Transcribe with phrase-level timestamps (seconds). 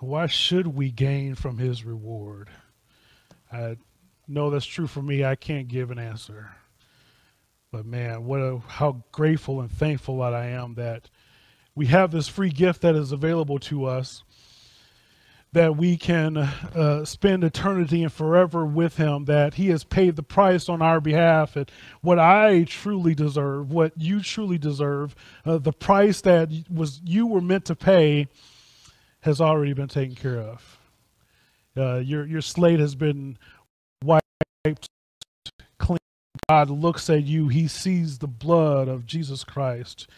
[0.00, 2.48] why should we gain from his reward?
[3.52, 3.76] I
[4.28, 5.24] know that's true for me.
[5.24, 6.50] I can't give an answer.
[7.72, 11.08] But man, what a, how grateful and thankful that I am that
[11.74, 14.24] we have this free gift that is available to us
[15.52, 20.22] that we can uh, spend eternity and forever with him that he has paid the
[20.22, 21.70] price on our behalf and
[22.02, 25.14] what i truly deserve what you truly deserve
[25.44, 28.28] uh, the price that was you were meant to pay
[29.22, 30.78] has already been taken care of.
[31.76, 33.38] Uh, your, your slate has been
[34.04, 34.24] wiped
[35.78, 35.98] clean.
[36.48, 37.48] God looks at you.
[37.48, 40.08] He sees the blood of jesus christ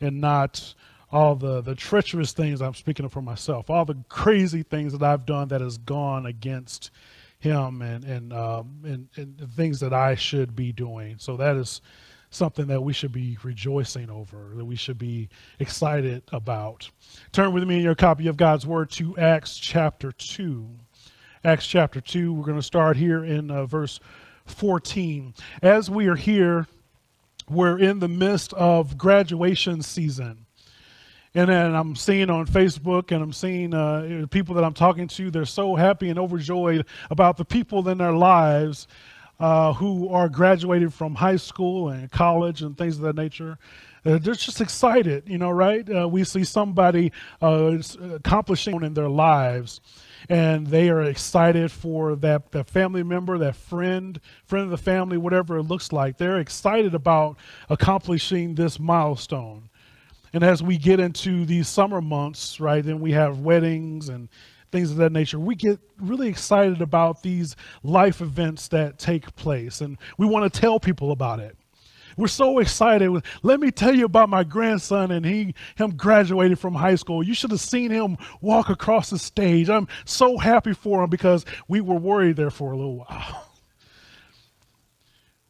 [0.00, 0.74] and not
[1.12, 5.02] all the, the treacherous things I'm speaking of for myself, all the crazy things that
[5.02, 6.90] I've done that has gone against
[7.38, 11.16] him and, and, um, and, and things that I should be doing.
[11.18, 11.80] So that is
[12.30, 16.88] something that we should be rejoicing over, that we should be excited about.
[17.32, 20.68] Turn with me in your copy of God's Word to Acts chapter 2.
[21.44, 23.98] Acts chapter 2, we're going to start here in uh, verse
[24.46, 25.34] 14.
[25.62, 26.66] As we are here,
[27.48, 30.46] we're in the midst of graduation season.
[31.34, 35.30] And then I'm seeing on Facebook and I'm seeing uh, people that I'm talking to,
[35.30, 38.88] they're so happy and overjoyed about the people in their lives
[39.40, 43.58] uh, who are graduated from high school and college and things of that nature.
[44.04, 45.88] Uh, they're just excited, you know, right?
[45.90, 47.76] Uh, we see somebody uh,
[48.14, 49.80] accomplishing in their lives
[50.28, 55.16] and they are excited for that, that family member, that friend, friend of the family,
[55.16, 56.18] whatever it looks like.
[56.18, 57.36] They're excited about
[57.68, 59.68] accomplishing this milestone.
[60.32, 64.28] And as we get into these summer months, right, then we have weddings and
[64.70, 65.38] things of that nature.
[65.38, 70.60] We get really excited about these life events that take place, and we want to
[70.60, 71.56] tell people about it.
[72.16, 73.24] We're so excited.
[73.42, 77.22] Let me tell you about my grandson and he him graduated from high school.
[77.22, 79.70] You should have seen him walk across the stage.
[79.70, 83.46] I'm so happy for him because we were worried there for a little while.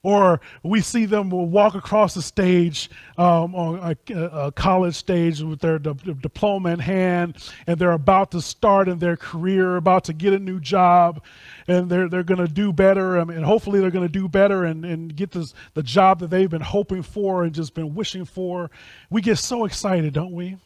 [0.03, 5.61] Or we see them walk across the stage um, on a, a, college stage with
[5.61, 10.33] their diploma in hand, and they're about to start in their career, about to get
[10.33, 11.23] a new job,
[11.69, 13.23] and they're, they're going to do better.
[13.27, 16.31] Mean, and hopefully, they're going to do better and, and get this, the job that
[16.31, 18.71] they've been hoping for and just been wishing for.
[19.11, 20.57] We get so excited, don't we?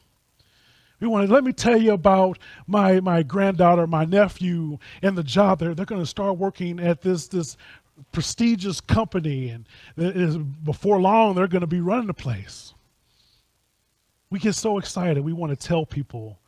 [1.01, 5.23] We want to let me tell you about my my granddaughter, my nephew, and the
[5.23, 5.75] job there.
[5.75, 7.57] They're going to start working at this this
[8.13, 12.75] prestigious company, and before long, they're going to be running the place.
[14.31, 15.25] We get so excited.
[15.25, 16.39] We want to tell people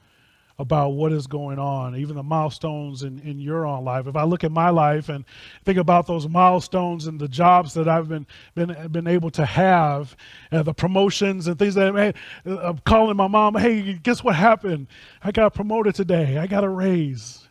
[0.59, 4.07] about what is going on, even the milestones in, in your own life.
[4.07, 5.25] If I look at my life and
[5.65, 10.17] think about those milestones and the jobs that I've been been been able to have,
[10.51, 12.15] uh, the promotions and things that hey,
[12.47, 14.87] I'm calling my mom, hey, guess what happened?
[15.23, 16.39] I got promoted today.
[16.39, 17.47] I got a raise.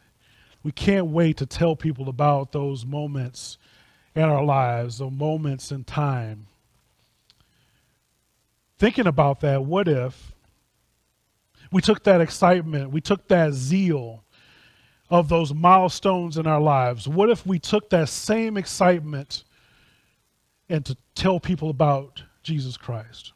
[0.63, 3.59] We can't wait to tell people about those moments
[4.15, 6.47] in our lives, the moments in time.
[8.77, 10.33] Thinking about that, what if
[11.71, 14.23] we took that excitement, we took that zeal
[15.09, 17.07] of those milestones in our lives?
[17.07, 19.43] What if we took that same excitement
[20.69, 23.33] and to tell people about Jesus Christ?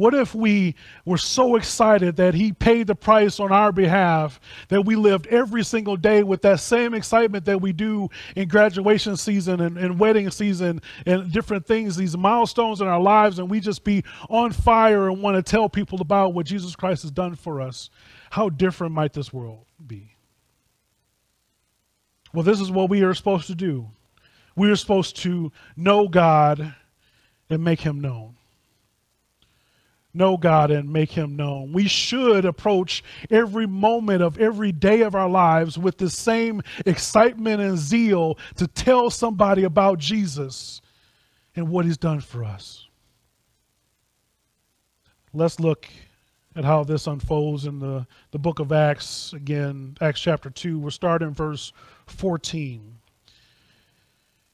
[0.00, 4.86] What if we were so excited that He paid the price on our behalf that
[4.86, 9.60] we lived every single day with that same excitement that we do in graduation season
[9.60, 13.84] and, and wedding season and different things, these milestones in our lives, and we just
[13.84, 17.60] be on fire and want to tell people about what Jesus Christ has done for
[17.60, 17.90] us?
[18.30, 20.16] How different might this world be?
[22.32, 23.90] Well, this is what we are supposed to do.
[24.56, 26.74] We are supposed to know God
[27.50, 28.36] and make Him known
[30.12, 31.72] know God and make him known.
[31.72, 37.60] We should approach every moment of every day of our lives with the same excitement
[37.60, 40.80] and zeal to tell somebody about Jesus
[41.54, 42.86] and what he's done for us.
[45.32, 45.86] Let's look
[46.56, 49.32] at how this unfolds in the, the book of Acts.
[49.32, 50.78] Again, Acts chapter 2.
[50.78, 51.72] We'll start in verse
[52.06, 52.96] 14.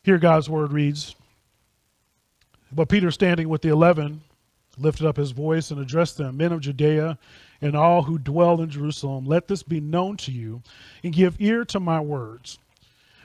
[0.03, 1.17] Here God's word reads
[2.71, 4.23] But Peter, standing with the eleven,
[4.79, 7.19] lifted up his voice and addressed them, Men of Judea
[7.61, 10.63] and all who dwell in Jerusalem, let this be known to you,
[11.03, 12.59] and give ear to my words.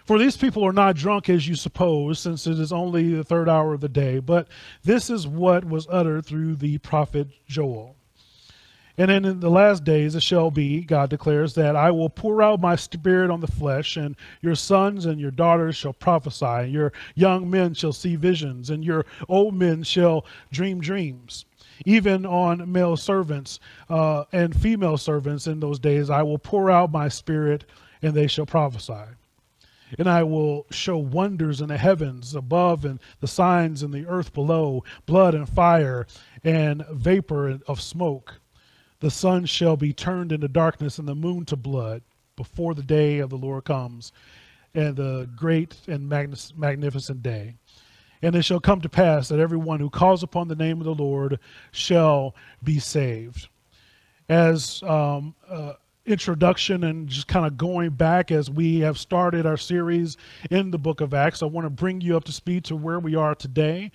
[0.06, 3.48] For these people are not drunk as you suppose, since it is only the third
[3.48, 4.48] hour of the day, but
[4.84, 7.96] this is what was uttered through the prophet Joel.
[8.98, 12.42] And then in the last days it shall be, God declares, that I will pour
[12.42, 16.72] out my spirit on the flesh, and your sons and your daughters shall prophesy, and
[16.74, 21.46] your young men shall see visions, and your old men shall dream dreams.
[21.86, 23.60] even on male servants
[23.90, 26.10] uh, and female servants in those days.
[26.10, 27.66] I will pour out my spirit,
[28.02, 29.16] and they shall prophesy.
[29.98, 34.34] And I will show wonders in the heavens above and the signs in the earth
[34.34, 36.08] below blood and fire
[36.44, 38.40] and vapor of smoke.
[39.02, 42.04] The sun shall be turned into darkness and the moon to blood
[42.36, 44.14] before the day of the Lord comes,
[44.74, 47.56] and the great and magnificent day.
[48.22, 50.94] And it shall come to pass that everyone who calls upon the name of the
[50.94, 51.40] Lord
[51.72, 53.50] shall be saved.
[54.30, 55.74] As um, uh,
[56.06, 60.18] introduction and just kind of going back as we have started our series
[60.52, 63.00] in the book of Acts, I want to bring you up to speed to where
[63.00, 63.92] we are today.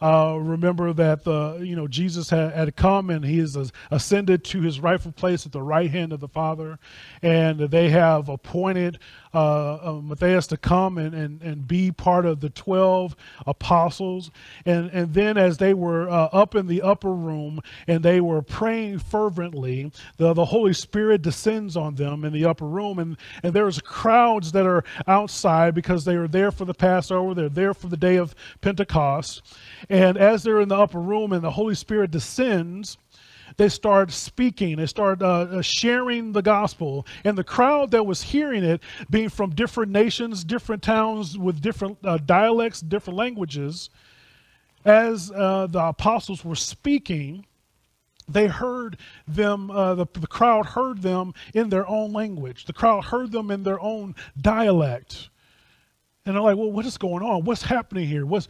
[0.00, 3.56] Uh, remember that the you know Jesus had, had come and he is
[3.90, 6.78] ascended to his rightful place at the right hand of the Father,
[7.22, 8.98] and they have appointed
[9.34, 13.14] uh, uh, Matthias to come and, and, and be part of the 12
[13.46, 14.30] apostles.
[14.64, 18.42] And, and then, as they were uh, up in the upper room and they were
[18.42, 22.98] praying fervently, the, the Holy Spirit descends on them in the upper room.
[22.98, 27.48] And, and there's crowds that are outside because they are there for the Passover, they're
[27.48, 29.42] there for the day of Pentecost.
[29.90, 32.98] And as they're in the upper room and the Holy Spirit descends,
[33.56, 37.06] they start speaking, they start uh, uh, sharing the gospel.
[37.24, 38.80] And the crowd that was hearing it,
[39.10, 43.90] being from different nations, different towns with different uh, dialects, different languages,
[44.84, 47.44] as uh, the apostles were speaking,
[48.28, 52.66] they heard them, uh, the, the crowd heard them in their own language.
[52.66, 55.30] The crowd heard them in their own dialect.
[56.24, 57.44] And they're like, well, what is going on?
[57.44, 58.26] What's happening here?
[58.26, 58.48] What's,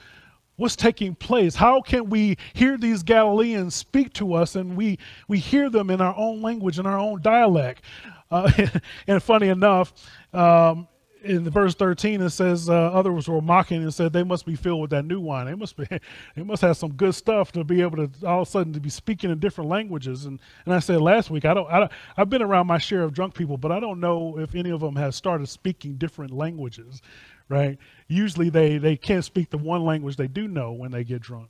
[0.59, 1.55] what's taking place.
[1.55, 6.03] How can we hear these galileans speak to us and we we hear them in
[6.03, 7.83] our own language in our own dialect?
[8.31, 8.51] Uh,
[9.07, 9.95] and funny enough
[10.35, 10.87] um,
[11.23, 14.55] in the verse 13 it says uh, others were mocking and said they must be
[14.55, 15.47] filled with that new wine.
[15.47, 15.87] They must be
[16.37, 18.81] they must have some good stuff to be able to all of a sudden to
[18.81, 20.27] be speaking in different languages.
[20.27, 23.03] And and i said last week i don't, I don't i've been around my share
[23.03, 26.33] of drunk people but i don't know if any of them have started speaking different
[26.33, 27.01] languages
[27.49, 27.79] right?
[28.07, 31.49] Usually they, they can't speak the one language they do know when they get drunk.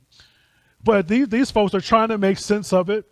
[0.83, 3.05] But these, these folks are trying to make sense of it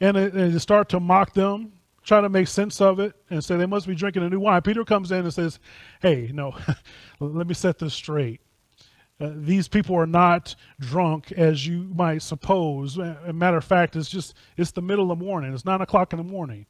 [0.00, 1.72] and, and start to mock them,
[2.02, 4.62] try to make sense of it and say they must be drinking a new wine.
[4.62, 5.58] Peter comes in and says,
[6.00, 6.54] Hey, no,
[7.20, 8.40] let me set this straight.
[9.20, 12.98] Uh, these people are not drunk as you might suppose.
[12.98, 15.54] A matter of fact, it's just it's the middle of the morning.
[15.54, 16.66] It's nine o'clock in the morning.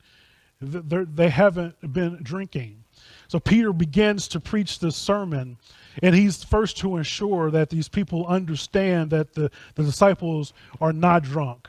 [0.64, 2.84] They're, have not been drinking.
[3.28, 5.56] So Peter begins to preach this sermon,
[6.02, 11.22] and he's first to ensure that these people understand that the, the disciples are not
[11.22, 11.68] drunk.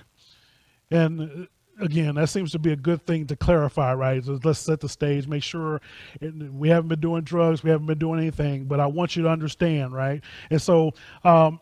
[0.92, 4.24] And uh, again, that seems to be a good thing to clarify, right?
[4.24, 5.82] So let's set the stage, make sure
[6.22, 9.30] we haven't been doing drugs, we haven't been doing anything, but I want you to
[9.30, 10.22] understand, right?
[10.50, 10.94] And so
[11.24, 11.60] um,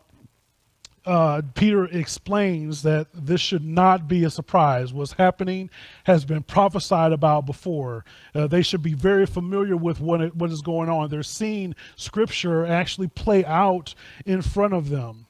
[1.06, 4.92] uh, Peter explains that this should not be a surprise.
[4.92, 5.70] What's happening
[6.04, 8.04] has been prophesied about before.
[8.34, 11.10] Uh, they should be very familiar with what, it, what is going on.
[11.10, 15.26] They're seeing Scripture actually play out in front of them.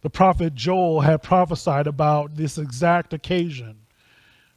[0.00, 3.81] The prophet Joel had prophesied about this exact occasion.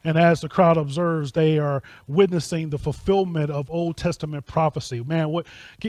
[0.06, 5.04] And as the crowd observes, they are witnessing the fulfillment of Old Testament prophecy.
[5.04, 5.48] Man, what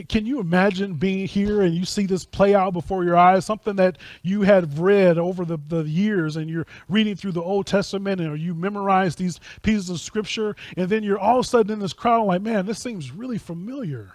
[0.09, 3.45] can you imagine being here and you see this play out before your eyes?
[3.45, 7.67] Something that you had read over the, the years and you're reading through the Old
[7.67, 11.73] Testament and you memorize these pieces of scripture, and then you're all of a sudden
[11.73, 14.13] in this crowd like, man, this seems really familiar.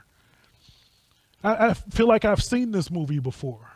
[1.45, 3.71] I, I feel like I've seen this movie before.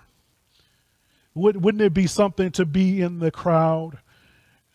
[1.34, 3.98] Would, wouldn't it be something to be in the crowd?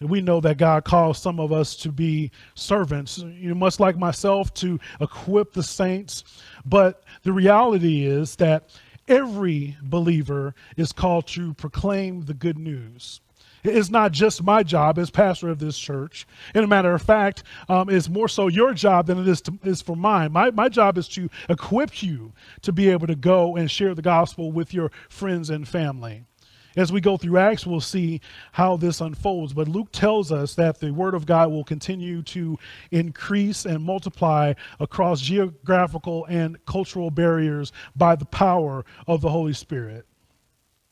[0.02, 3.98] And we know that God calls some of us to be servants, you much like
[3.98, 6.24] myself, to equip the saints.
[6.66, 8.72] But the reality is that
[9.08, 13.22] every believer is called to proclaim the good news.
[13.64, 16.26] It's not just my job as pastor of this church.
[16.56, 19.60] And a matter of fact, um, it's more so your job than it is, to,
[19.64, 20.32] is for mine.
[20.32, 24.02] My, my job is to equip you to be able to go and share the
[24.02, 26.26] gospel with your friends and family.
[26.76, 28.22] As we go through Acts, we'll see
[28.54, 29.54] how this unfolds.
[29.54, 32.58] But Luke tells us that the Word of God will continue to
[32.92, 40.06] increase and multiply across geographical and cultural barriers by the power of the Holy Spirit.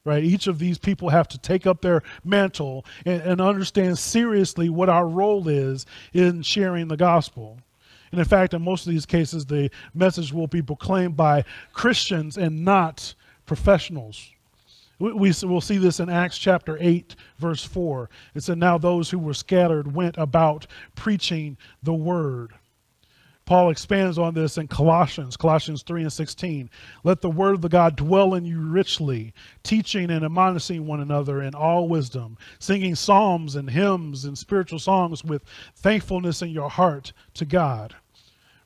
[0.05, 0.23] Right?
[0.23, 4.89] Each of these people have to take up their mantle and, and understand seriously what
[4.89, 7.59] our role is in sharing the gospel.
[8.11, 12.37] And in fact, in most of these cases, the message will be proclaimed by Christians
[12.37, 13.13] and not
[13.45, 14.31] professionals.
[14.99, 18.09] We, we, will see this in Acts chapter 8, verse 4.
[18.35, 22.53] It said, Now those who were scattered went about preaching the word.
[23.49, 26.69] Paul expands on this in Colossians, Colossians 3 and 16.
[27.03, 31.41] Let the word of the God dwell in you richly, teaching and admonishing one another
[31.41, 35.43] in all wisdom, singing psalms and hymns and spiritual songs with
[35.77, 37.95] thankfulness in your heart to God.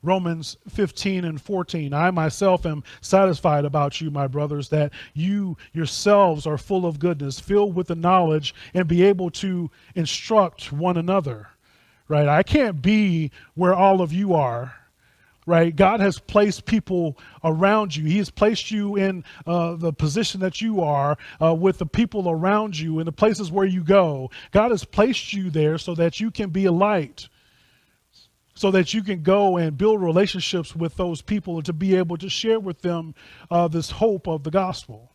[0.04, 1.94] Romans 15 and 14.
[1.94, 7.40] I myself am satisfied about you, my brothers, that you yourselves are full of goodness,
[7.40, 11.48] filled with the knowledge, and be able to instruct one another.
[12.06, 12.28] Right?
[12.28, 14.74] I can't be where all of you are.
[15.46, 15.74] Right?
[15.74, 18.04] God has placed people around you.
[18.04, 22.30] He has placed you in uh, the position that you are uh, with the people
[22.30, 24.30] around you in the places where you go.
[24.52, 27.28] God has placed you there so that you can be a light
[28.54, 32.28] so that you can go and build relationships with those people to be able to
[32.28, 33.14] share with them
[33.50, 35.12] uh, this hope of the gospel.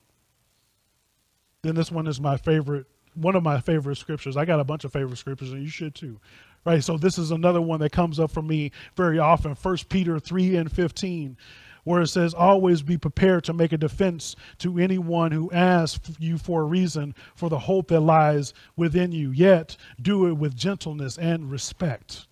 [1.61, 4.35] Then this one is my favorite, one of my favorite scriptures.
[4.35, 6.19] I got a bunch of favorite scriptures, and you should too.
[6.65, 9.55] Right, so this is another one that comes up for me very often.
[9.55, 11.37] First Peter 3 and 15,
[11.85, 16.37] where it says, Always be prepared to make a defense to anyone who asks you
[16.37, 21.17] for a reason for the hope that lies within you, yet do it with gentleness
[21.17, 22.27] and respect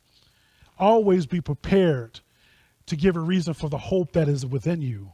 [0.79, 2.19] always be prepared
[2.87, 5.11] to give a reason for the hope that is within you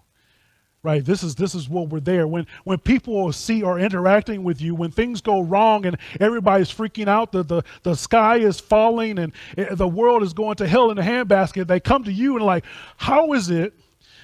[0.83, 1.03] right?
[1.03, 2.27] This is this is what we're there.
[2.27, 7.07] When when people see or interacting with you when things go wrong and everybody's freaking
[7.07, 10.91] out the the, the sky is falling and eh, the world is going to hell
[10.91, 12.65] in a handbasket they come to you and like
[12.97, 13.73] how is it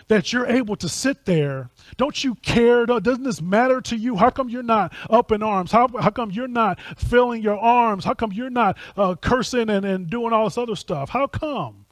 [0.10, 1.70] that you're able to sit there.
[1.98, 2.86] Don't you care?
[2.86, 4.16] Doesn't this matter to you?
[4.16, 5.72] How come you're not up in arms?
[5.72, 8.04] How, how come you're not filling your arms?
[8.04, 11.10] How come you're not uh, cursing and, and doing all this other stuff?
[11.10, 11.86] How come?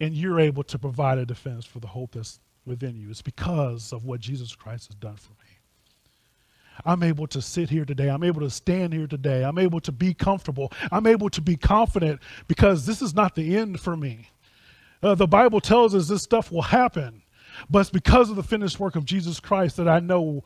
[0.00, 3.10] And you're able to provide a defense for the hope that's within you.
[3.10, 5.58] It's because of what Jesus Christ has done for me.
[6.84, 8.08] I'm able to sit here today.
[8.08, 9.42] I'm able to stand here today.
[9.42, 10.72] I'm able to be comfortable.
[10.92, 14.28] I'm able to be confident because this is not the end for me.
[15.02, 17.22] Uh, the Bible tells us this stuff will happen,
[17.70, 20.44] but it's because of the finished work of Jesus Christ that I know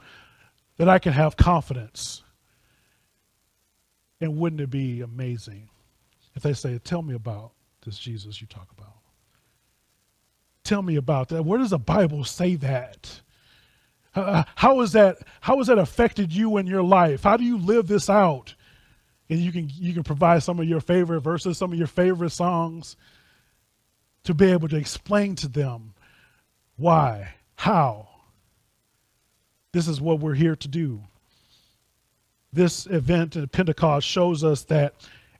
[0.76, 2.22] that I can have confidence.
[4.20, 5.68] And wouldn't it be amazing
[6.34, 7.52] if they say, Tell me about
[7.84, 8.94] this Jesus you talk about?
[10.64, 11.44] Tell me about that.
[11.44, 13.20] Where does the Bible say that?
[14.14, 17.22] Uh, how is that how has that affected you in your life?
[17.22, 18.54] How do you live this out?
[19.30, 22.30] And you can you can provide some of your favorite verses, some of your favorite
[22.30, 22.96] songs
[24.24, 25.94] to be able to explain to them
[26.76, 28.08] why, how.
[29.72, 31.00] This is what we're here to do.
[32.52, 34.94] This event at Pentecost shows us that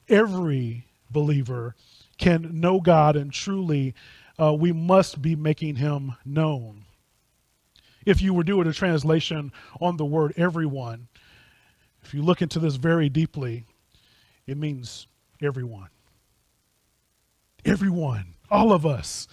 [0.09, 1.75] every believer
[2.19, 3.95] can know God and truly
[4.41, 6.85] uh, we must be making him known.
[8.07, 11.09] If you were doing a translation on the word everyone,
[12.03, 13.67] if you look into this very deeply,
[14.47, 15.07] it means
[15.41, 15.89] everyone.
[17.65, 19.27] Everyone all of us.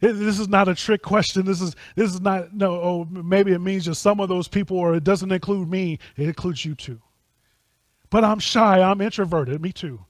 [0.00, 1.44] This is not a trick question.
[1.44, 2.72] This is this is not no.
[2.72, 5.98] Oh, maybe it means just some of those people, or it doesn't include me.
[6.16, 7.00] It includes you too.
[8.10, 8.80] But I'm shy.
[8.80, 9.60] I'm introverted.
[9.60, 10.00] Me too.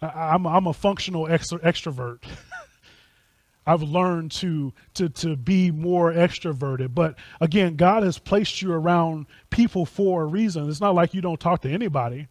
[0.00, 2.22] I, am I'm, I'm a functional extrovert.
[3.66, 6.94] I've learned to to to be more extroverted.
[6.94, 10.68] But again, God has placed you around people for a reason.
[10.70, 12.28] It's not like you don't talk to anybody.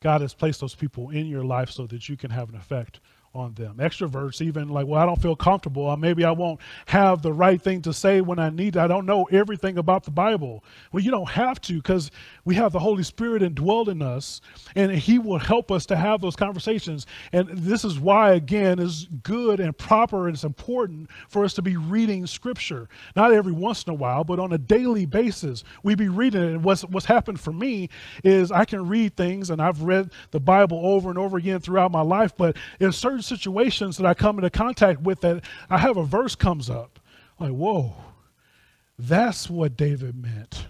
[0.00, 3.00] God has placed those people in your life so that you can have an effect
[3.34, 3.76] on them.
[3.78, 7.60] Extroverts, even like, well, I don't feel comfortable, or maybe I won't have the right
[7.60, 8.76] thing to say when I need.
[8.76, 10.62] I don't know everything about the Bible.
[10.92, 12.10] Well, you don't have to because
[12.44, 14.40] we have the Holy Spirit indwelled in us,
[14.74, 17.06] and He will help us to have those conversations.
[17.32, 21.62] And this is why, again, is good and proper and it's important for us to
[21.62, 22.88] be reading Scripture.
[23.16, 25.64] Not every once in a while, but on a daily basis.
[25.82, 26.52] We be reading it.
[26.52, 27.88] And what's, what's happened for me
[28.24, 31.92] is I can read things, and I've read the Bible over and over again throughout
[31.92, 35.78] my life, but in certain certain situations that I come into contact with that I
[35.78, 37.00] have a verse comes up.
[37.38, 37.94] Like, whoa,
[38.98, 40.66] that's what David meant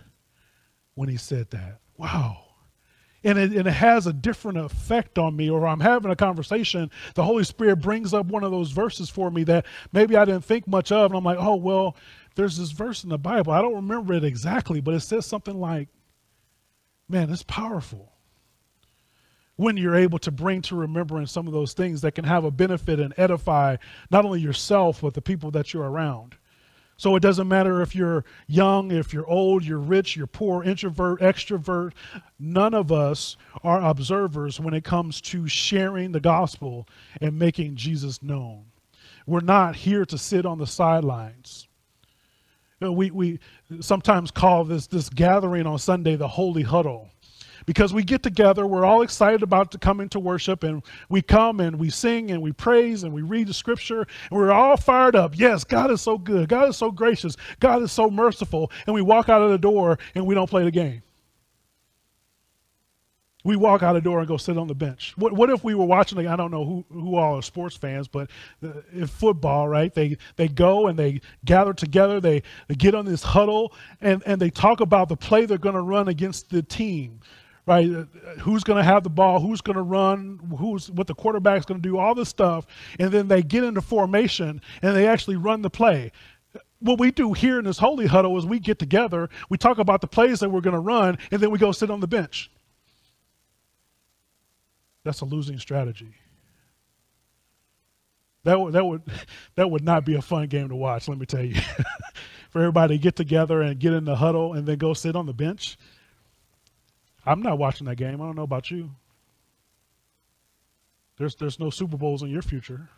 [0.95, 1.81] when he said that.
[1.97, 2.39] Wow.
[3.25, 6.91] And it, and it has a different effect on me, or I'm having a conversation.
[7.15, 10.45] The Holy Spirit brings up one of those verses for me that maybe I didn't
[10.45, 11.11] think much of.
[11.11, 11.97] And I'm like, oh, well,
[12.35, 13.53] there's this verse in the Bible.
[13.53, 15.89] I don't remember it exactly, but it says something like,
[17.09, 18.13] man, it's powerful
[19.63, 22.51] when you're able to bring to remembrance some of those things that can have a
[22.51, 23.77] benefit and edify
[24.11, 26.35] not only yourself, but the people that you're around.
[26.97, 31.21] So it doesn't matter if you're young, if you're old, you're rich, you're poor, introvert,
[31.21, 31.93] extrovert.
[32.39, 36.87] None of us are observers when it comes to sharing the gospel
[37.21, 38.65] and making Jesus known.
[39.27, 41.69] We're not here to sit on the sidelines.
[42.81, 43.39] We, we
[43.81, 47.12] sometimes call this, this gathering on Sunday the holy huddle
[47.67, 51.61] because we get together, we're all excited about to come into worship, and we come
[51.61, 54.01] and we sing and we praise and we read the scripture,
[54.31, 55.39] and we're all fired up.
[55.39, 56.49] Yes, God is so good.
[56.49, 57.37] God is so gracious.
[57.61, 58.71] God is so merciful.
[58.87, 61.03] And we walk out of the door and we don't play the game.
[63.45, 65.15] We walk out of the door and go sit on the bench.
[65.17, 66.27] What, what if we were watching?
[66.29, 68.31] I don't know who, who all are sports fans, but
[68.63, 69.93] uh, in football, right?
[69.93, 72.21] They they go and they gather together.
[72.21, 75.75] They, they get on this huddle and, and they talk about the play they're going
[75.75, 77.19] to run against the team
[77.67, 77.87] right?
[78.41, 79.41] Who's going to have the ball?
[79.41, 80.39] Who's going to run?
[80.59, 81.99] Who's what the quarterback's going to do?
[81.99, 82.67] All this stuff,
[82.99, 86.13] and then they get into formation and they actually run the play.
[86.81, 90.01] What we do here in this holy huddle is we get together, we talk about
[90.01, 92.51] the plays that we're going to run, and then we go sit on the bench.
[95.05, 96.15] That's a losing strategy.
[98.45, 99.03] That would, that would
[99.55, 101.09] that would not be a fun game to watch.
[101.09, 101.61] Let me tell you.
[102.51, 105.25] For everybody to get together and get in the huddle and then go sit on
[105.25, 105.79] the bench,
[107.25, 108.21] I'm not watching that game.
[108.21, 108.91] I don't know about you.
[111.19, 112.89] There's, there's no Super Bowls in your future.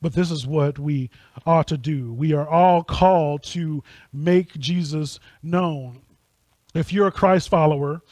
[0.00, 1.10] But this is what we
[1.44, 2.12] ought to do.
[2.12, 3.82] We are all called to
[4.12, 6.02] make Jesus known.
[6.74, 8.02] If you're a Christ follower,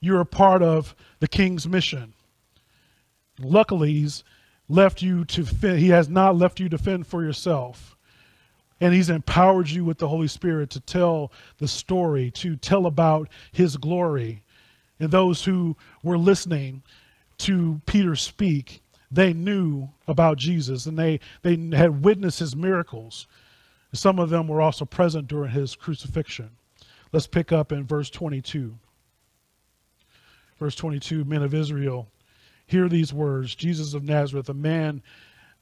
[0.00, 2.14] you're a part of the King's mission.
[3.38, 4.24] Luckily, he's
[4.68, 7.96] left you to he has not left you to fend for yourself.
[8.80, 13.28] And he's empowered you with the Holy Spirit to tell the story, to tell about
[13.52, 14.42] his glory.
[14.98, 16.82] And those who were listening
[17.38, 23.26] to Peter speak, they knew about Jesus and they, they had witnessed his miracles.
[23.92, 26.50] Some of them were also present during his crucifixion.
[27.12, 28.76] Let's pick up in verse 22.
[30.58, 32.08] Verse 22 Men of Israel,
[32.66, 35.02] hear these words Jesus of Nazareth, a man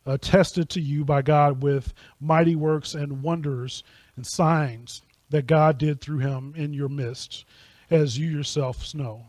[0.08, 3.82] attested to you by God with mighty works and wonders
[4.16, 7.44] and signs that God did through him in your midst,
[7.90, 9.26] as you yourselves know.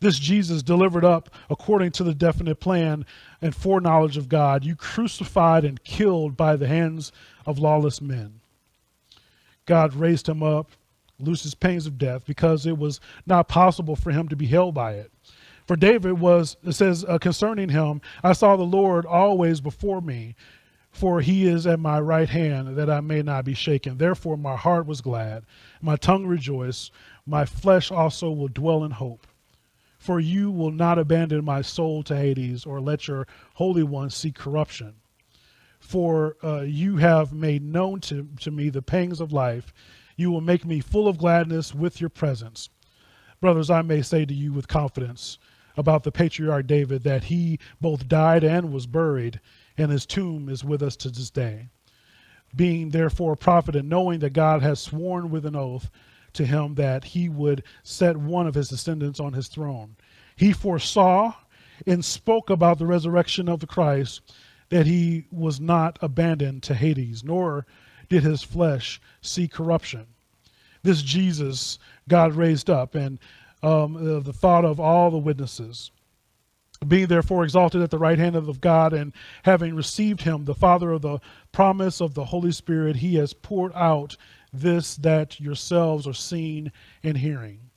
[0.00, 3.04] This Jesus delivered up according to the definite plan
[3.42, 7.10] and foreknowledge of God, you crucified and killed by the hands
[7.46, 8.40] of lawless men.
[9.66, 10.70] God raised him up,
[11.18, 14.74] loosed his pains of death, because it was not possible for him to be held
[14.74, 15.10] by it.
[15.68, 20.34] For David was, it says uh, concerning him, I saw the Lord always before me,
[20.90, 23.98] for he is at my right hand, that I may not be shaken.
[23.98, 25.44] Therefore my heart was glad,
[25.82, 26.90] my tongue rejoiced,
[27.26, 29.26] my flesh also will dwell in hope.
[29.98, 34.32] For you will not abandon my soul to Hades, or let your Holy One see
[34.32, 34.94] corruption.
[35.80, 39.74] For uh, you have made known to, to me the pangs of life.
[40.16, 42.70] You will make me full of gladness with your presence.
[43.40, 45.38] Brothers, I may say to you with confidence,
[45.78, 49.40] about the patriarch David that he both died and was buried,
[49.76, 51.68] and his tomb is with us to this day.
[52.56, 55.90] Being therefore a prophet and knowing that God has sworn with an oath
[56.32, 59.96] to him that he would set one of his descendants on his throne,
[60.36, 61.32] he foresaw
[61.86, 64.20] and spoke about the resurrection of the Christ,
[64.68, 67.66] that he was not abandoned to Hades, nor
[68.08, 70.06] did his flesh see corruption.
[70.82, 73.18] This Jesus God raised up, and
[73.62, 75.90] um, the thought of all the witnesses.
[76.86, 80.92] Being therefore exalted at the right hand of God, and having received him, the Father
[80.92, 81.18] of the
[81.50, 84.16] promise of the Holy Spirit, he has poured out
[84.52, 86.70] this that yourselves are seeing
[87.02, 87.70] and hearing.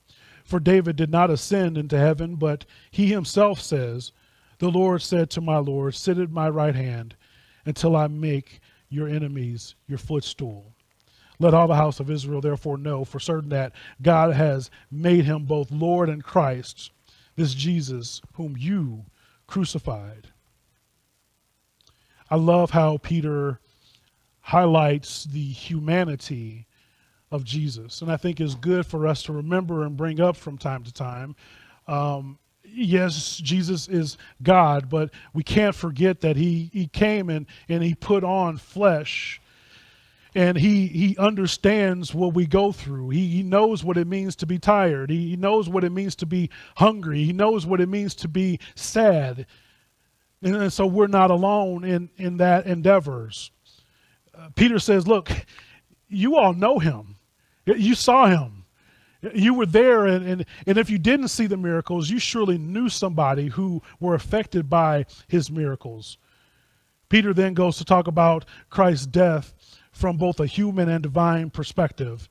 [0.44, 4.12] For David did not ascend into heaven, but he himself says,
[4.60, 7.16] The Lord said to my Lord, Sit at my right hand
[7.66, 10.71] until I make your enemies your footstool.
[11.42, 15.46] Let all the house of Israel therefore know for certain that God has made him
[15.46, 16.92] both Lord and Christ,
[17.36, 19.06] this Jesus whom you
[19.48, 20.28] crucified.
[22.30, 23.60] I love how Peter
[24.42, 26.68] highlights the humanity
[27.32, 30.60] of Jesus, and I think is good for us to remember and bring up from
[30.60, 31.36] time to time.
[31.88, 37.82] Um, yes, Jesus is God, but we can't forget that he, he came and, and
[37.82, 39.41] he put on flesh
[40.34, 43.10] and he he understands what we go through.
[43.10, 45.10] He, he knows what it means to be tired.
[45.10, 47.24] He, he knows what it means to be hungry.
[47.24, 49.46] He knows what it means to be sad.
[50.42, 53.52] And, and so we're not alone in in that endeavors.
[54.34, 55.30] Uh, peter says look
[56.08, 57.16] you all know him.
[57.66, 58.66] You saw him.
[59.34, 62.88] You were there and, and and if you didn't see the miracles you surely knew
[62.88, 66.18] somebody who were affected by his miracles.
[67.10, 69.54] Peter then goes to talk about christ's death
[69.92, 72.30] from both a human and divine perspective.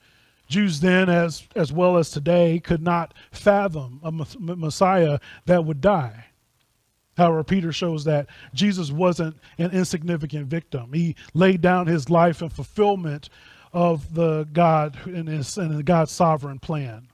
[0.49, 4.11] Jews then, as, as well as today, could not fathom a
[4.57, 6.27] Messiah that would die.
[7.17, 10.93] However, Peter shows that Jesus wasn't an insignificant victim.
[10.93, 13.29] He laid down his life in fulfillment
[13.73, 17.10] of the God and, his, and God's sovereign plan.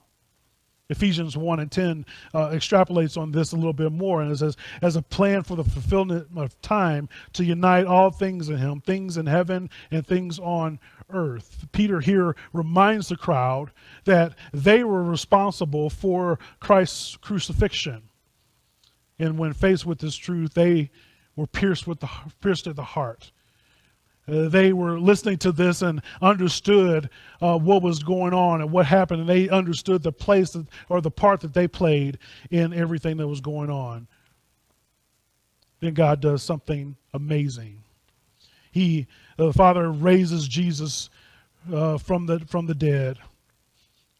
[0.89, 4.55] Ephesians 1 and 10 uh, extrapolates on this a little bit more and it says,
[4.81, 9.17] as a plan for the fulfillment of time to unite all things in Him, things
[9.17, 11.65] in heaven and things on earth.
[11.71, 13.71] Peter here reminds the crowd
[14.05, 18.03] that they were responsible for Christ's crucifixion.
[19.19, 20.91] And when faced with this truth, they
[21.35, 22.09] were pierced, with the,
[22.41, 23.31] pierced at the heart.
[24.29, 27.09] Uh, they were listening to this and understood
[27.41, 30.99] uh, what was going on and what happened, and they understood the place that, or
[30.99, 32.17] the part that they played
[32.51, 34.07] in everything that was going on.
[35.79, 37.83] Then God does something amazing.
[38.71, 41.09] He, the Father, raises Jesus
[41.73, 43.17] uh, from the from the dead.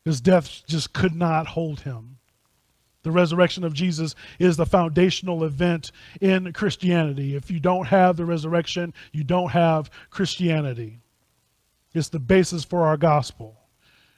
[0.06, 2.17] His death just could not hold him.
[3.08, 7.38] The resurrection of Jesus is the foundational event in Christianity.
[7.38, 11.00] If you don't have the resurrection, you don't have Christianity.
[11.94, 13.56] It's the basis for our gospel.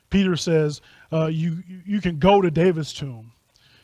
[0.09, 0.81] Peter says
[1.13, 3.31] uh, you, you can go to David's tomb.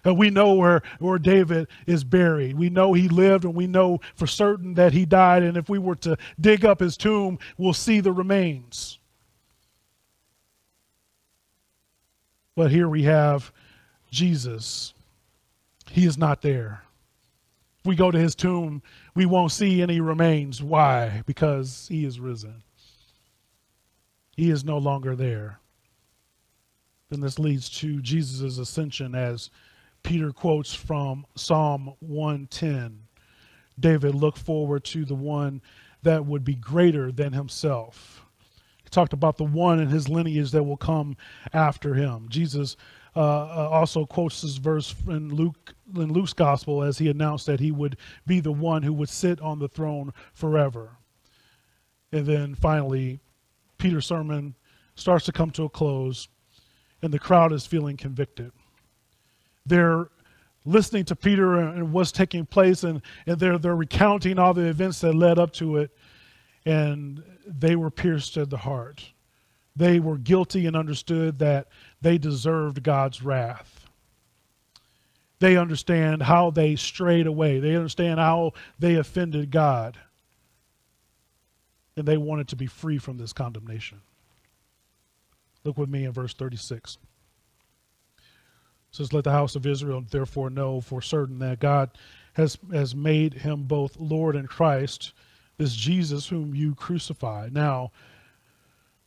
[0.03, 2.57] And we know where, where David is buried.
[2.57, 5.43] We know he lived, and we know for certain that he died.
[5.43, 8.97] And if we were to dig up his tomb, we'll see the remains.
[12.55, 13.51] But here we have
[14.09, 14.94] Jesus
[15.95, 16.81] he is not there.
[17.85, 18.83] We go to his tomb,
[19.15, 20.61] we won't see any remains.
[20.61, 21.23] Why?
[21.25, 22.63] Because he is risen.
[24.35, 25.59] He is no longer there.
[27.09, 29.49] Then this leads to Jesus' ascension as
[30.03, 32.99] Peter quotes from Psalm 110.
[33.79, 35.61] David looked forward to the one
[36.03, 38.25] that would be greater than himself.
[38.83, 41.15] He talked about the one in his lineage that will come
[41.53, 42.27] after him.
[42.27, 42.75] Jesus
[43.15, 47.61] Uh, uh, also quotes this verse in Luke in Luke's gospel as he announced that
[47.61, 47.95] he would
[48.27, 50.97] be the one who would sit on the throne forever.
[52.11, 53.21] And then finally,
[53.77, 54.53] Peter's sermon
[54.95, 56.27] starts to come to a close,
[57.01, 58.51] and the crowd is feeling convicted.
[59.65, 60.09] They're
[60.65, 64.99] listening to Peter and what's taking place, and, and they're, they're recounting all the events
[65.01, 65.91] that led up to it,
[66.65, 69.13] and they were pierced at the heart.
[69.75, 71.67] They were guilty and understood that
[72.01, 73.85] they deserved God's wrath.
[75.39, 77.59] They understand how they strayed away.
[77.59, 79.97] They understand how they offended God.
[81.97, 84.01] And they wanted to be free from this condemnation.
[85.63, 86.97] Look with me in verse 36.
[88.17, 88.21] It
[88.91, 91.91] says, Let the house of Israel therefore know for certain that God
[92.33, 95.13] has, has made him both Lord and Christ,
[95.57, 97.53] this Jesus whom you crucified.
[97.53, 97.91] Now,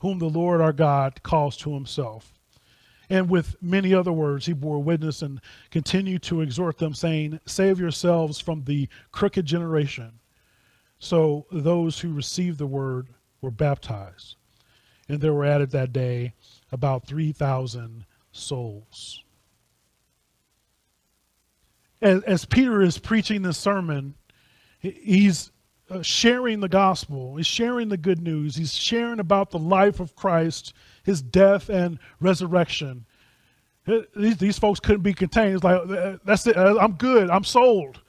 [0.00, 2.32] whom the Lord our God calls to himself.
[3.08, 7.80] And with many other words, he bore witness and continued to exhort them, saying, Save
[7.80, 10.12] yourselves from the crooked generation.
[11.00, 13.08] So those who received the word
[13.40, 14.36] were baptized.
[15.08, 16.34] And there were added that day
[16.70, 19.24] about 3,000 souls.
[22.00, 24.14] As, as Peter is preaching this sermon,
[24.78, 25.50] he's
[25.90, 27.36] uh, sharing the gospel.
[27.36, 28.56] He's sharing the good news.
[28.56, 30.72] He's sharing about the life of Christ,
[31.02, 33.04] his death and resurrection.
[33.86, 35.54] Uh, these, these folks couldn't be contained.
[35.54, 36.56] It's like, uh, that's it.
[36.56, 37.30] I'm good.
[37.30, 38.00] I'm sold.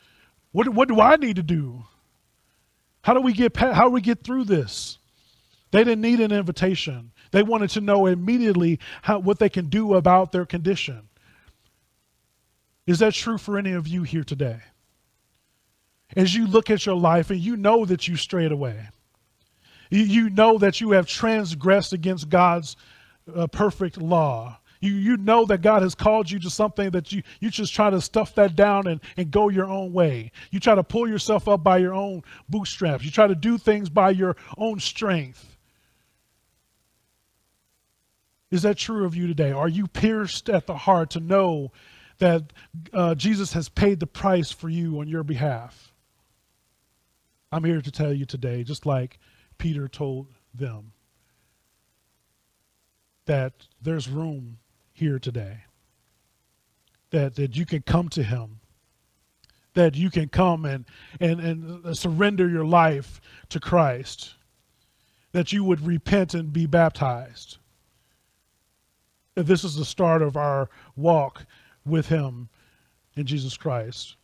[0.51, 1.83] What, what do I need to do?
[3.03, 4.99] How do we get how do we get through this?
[5.71, 7.11] They didn't need an invitation.
[7.31, 11.07] They wanted to know immediately how, what they can do about their condition.
[12.85, 14.59] Is that true for any of you here today?
[16.15, 18.89] As you look at your life and you know that you strayed away.
[19.89, 22.75] You, you know that you have transgressed against God's
[23.33, 24.57] uh, perfect law.
[24.79, 27.91] You, you know that God has called you to something that you, you just try
[27.91, 30.31] to stuff that down and, and go your own way.
[30.49, 33.05] You try to pull yourself up by your own bootstraps.
[33.05, 35.57] You try to do things by your own strength.
[38.49, 39.51] Is that true of you today?
[39.51, 41.71] Are you pierced at the heart to know
[42.17, 42.51] that
[42.91, 45.90] uh, Jesus has paid the price for you on your behalf?
[47.51, 49.19] I'm here to tell you today, just like
[49.57, 50.93] Peter told them,
[53.25, 54.57] that there's room
[54.93, 55.65] here today.
[57.11, 58.59] That, that you can come to him.
[59.73, 60.85] That you can come and,
[61.19, 64.35] and, and surrender your life to Christ.
[65.33, 67.57] That you would repent and be baptized.
[69.35, 71.45] That this is the start of our walk
[71.85, 72.49] with him
[73.15, 74.15] in Jesus Christ.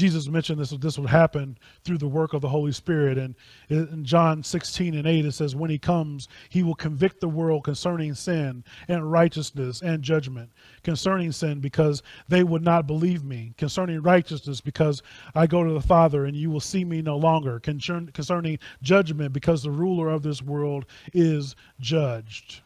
[0.00, 3.18] Jesus mentioned this this would happen through the work of the Holy Spirit.
[3.18, 3.34] And
[3.68, 7.64] in John 16 and 8, it says, When he comes, he will convict the world
[7.64, 10.52] concerning sin and righteousness and judgment.
[10.84, 13.52] Concerning sin, because they would not believe me.
[13.58, 15.02] Concerning righteousness, because
[15.34, 17.60] I go to the Father and you will see me no longer.
[17.60, 22.62] Concerning judgment, because the ruler of this world is judged.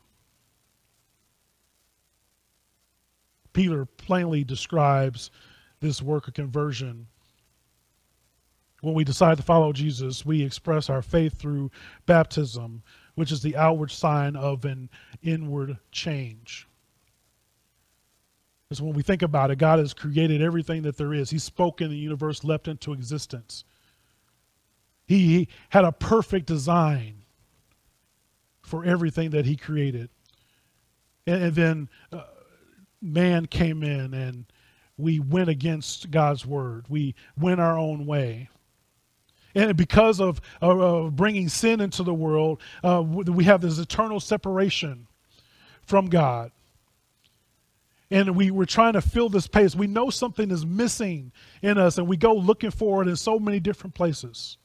[3.53, 5.33] Peter plainly describes
[5.81, 7.09] this work of conversion
[8.85, 11.71] when we decide to follow Jesus, we express our faith through
[12.05, 12.83] baptism,
[13.15, 14.91] which is the outward sign of an
[15.23, 16.69] inward change.
[18.69, 21.31] Because when we think about it, God has created everything that there is.
[21.31, 23.65] He spoke and the universe leapt into existence.
[25.07, 27.23] He, he had a perfect design
[28.63, 30.11] for everything that he created.
[31.27, 32.25] And, and then uh,
[33.01, 34.45] man came in and
[34.97, 36.87] we went against God's word.
[36.89, 38.49] We went our own way.
[39.55, 40.41] And because of,
[41.15, 45.07] bringing sin into the world, uh, we have this eternal separation
[45.83, 46.51] from God.
[48.11, 49.75] And we, we're trying to fill this space.
[49.75, 53.39] We know something is missing in us, and we go looking for it in so
[53.39, 54.57] many different places.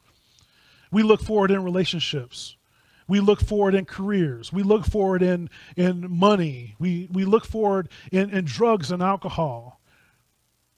[0.91, 2.57] We look for it in relationships.
[3.07, 4.53] We look for it in careers.
[4.53, 6.75] We look for it in, in money.
[6.79, 9.79] We, we look for it in, in drugs and alcohol.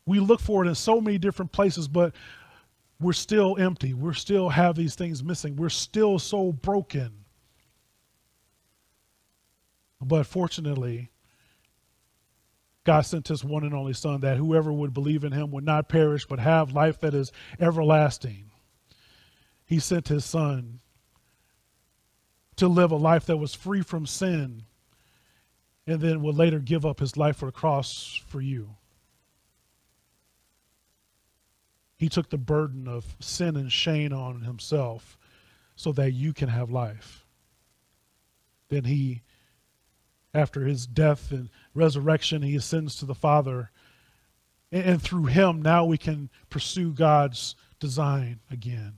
[0.06, 2.14] We look for it in so many different places, but
[3.02, 3.94] we're still empty.
[3.94, 5.56] We still have these things missing.
[5.56, 7.26] We're still so broken.
[10.00, 11.10] But fortunately,
[12.84, 15.90] God sent his one and only Son that whoever would believe in him would not
[15.90, 18.52] perish but have life that is everlasting.
[19.66, 20.80] He sent his Son
[22.56, 24.64] to live a life that was free from sin
[25.88, 28.76] and then would later give up his life for the cross for you.
[32.02, 35.20] He took the burden of sin and shame on himself
[35.76, 37.28] so that you can have life.
[38.70, 39.22] Then he,
[40.34, 43.70] after his death and resurrection, he ascends to the Father.
[44.72, 48.94] And, and through him, now we can pursue God's design again.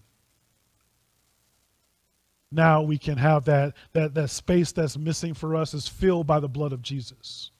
[2.53, 6.39] Now we can have that, that, that space that's missing for us is filled by
[6.39, 7.51] the blood of Jesus.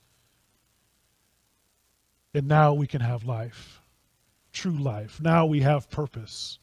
[2.34, 3.83] And now we can have life
[4.54, 5.20] true life.
[5.20, 6.60] Now we have purpose.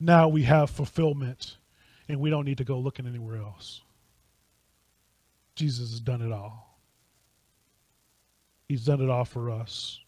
[0.00, 1.56] Now we have fulfillment,
[2.08, 3.82] and we don't need to go looking anywhere else.
[5.56, 6.78] Jesus has done it all.
[8.68, 9.98] He's done it all for us.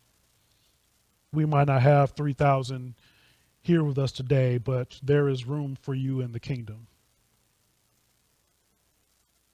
[1.32, 2.94] We might not have 3,000
[3.62, 6.86] here with us today, but there is room for you in the kingdom.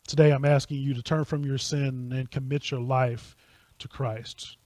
[0.06, 3.36] Today, I'm asking you to turn from your sin and commit your life
[3.78, 4.56] to Christ.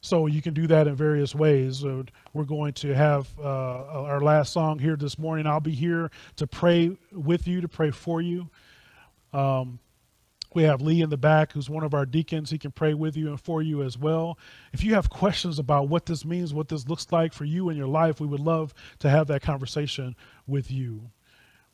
[0.00, 1.82] So you can do that in various ways.
[1.82, 5.46] We're going to have uh, our last song here this morning.
[5.46, 8.48] I'll be here to pray with you, to pray for you.
[9.32, 9.80] Um,
[10.54, 12.48] we have Lee in the back, who's one of our deacons.
[12.48, 14.38] He can pray with you and for you as well.
[14.72, 17.76] If you have questions about what this means, what this looks like for you in
[17.76, 21.10] your life, we would love to have that conversation with you.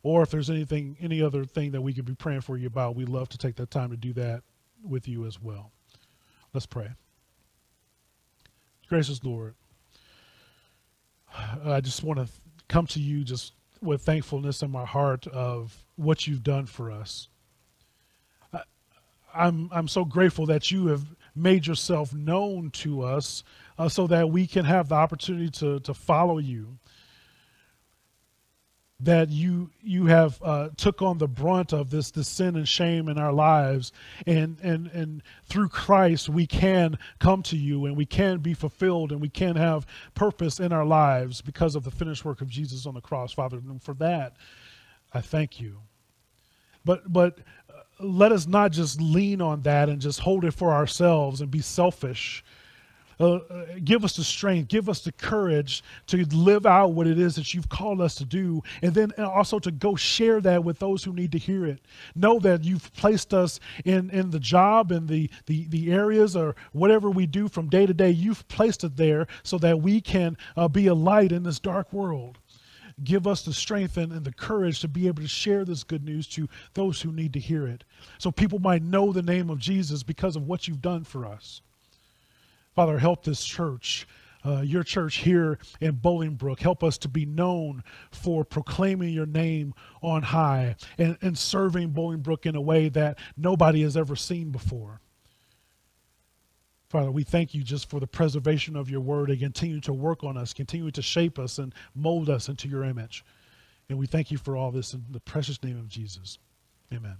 [0.02, 2.96] Or if there's anything, any other thing that we could be praying for you about,
[2.96, 4.42] we'd love to take that time to do that
[4.82, 5.70] with you as well.
[6.52, 6.88] Let's pray.
[8.94, 9.56] Gracious Lord,
[11.64, 12.28] I just want to
[12.68, 13.52] come to you just
[13.82, 17.26] with thankfulness in my heart of what you've done for us.
[18.52, 18.60] I,
[19.34, 23.42] I'm I'm so grateful that you have made yourself known to us
[23.78, 26.78] uh, so that we can have the opportunity to to follow you
[29.04, 33.08] that you you have uh, took on the brunt of this the sin and shame
[33.08, 33.92] in our lives.
[34.26, 39.12] And and and through Christ we can come to you and we can be fulfilled
[39.12, 42.86] and we can have purpose in our lives because of the finished work of Jesus
[42.86, 43.58] on the cross father.
[43.58, 44.36] And for that
[45.12, 45.78] I thank you.
[46.84, 47.38] But but
[47.68, 51.50] uh, let us not just lean on that and just hold it for ourselves and
[51.50, 52.44] be selfish
[53.20, 53.38] uh,
[53.84, 57.54] give us the strength, give us the courage to live out what it is that
[57.54, 61.12] you've called us to do, and then also to go share that with those who
[61.12, 61.80] need to hear it.
[62.14, 66.56] Know that you've placed us in, in the job and the, the, the areas or
[66.72, 70.36] whatever we do from day to day, you've placed it there so that we can
[70.56, 72.38] uh, be a light in this dark world.
[73.02, 76.04] Give us the strength and, and the courage to be able to share this good
[76.04, 77.82] news to those who need to hear it.
[78.18, 81.60] So people might know the name of Jesus because of what you've done for us.
[82.74, 84.06] Father, help this church.
[84.46, 86.60] Uh, your church here in Bolingbrook.
[86.60, 92.44] Help us to be known for proclaiming your name on high and, and serving Bolingbrook
[92.44, 95.00] in a way that nobody has ever seen before.
[96.90, 100.22] Father, we thank you just for the preservation of your word and continue to work
[100.22, 103.24] on us, continue to shape us and mold us into your image.
[103.88, 106.38] And we thank you for all this in the precious name of Jesus.
[106.92, 107.16] Amen.